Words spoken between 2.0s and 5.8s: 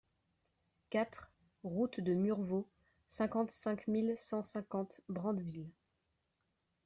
Murvaux, cinquante-cinq mille cent cinquante Brandeville